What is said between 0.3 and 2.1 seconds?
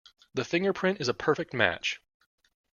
The fingerprint is a perfect match.